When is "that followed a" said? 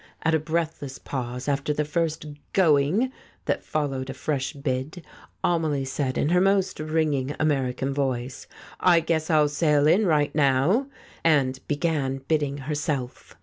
3.45-4.15